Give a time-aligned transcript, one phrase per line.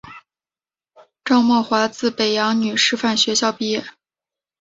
[1.23, 3.85] 赵懋华自北洋女师范学校毕业。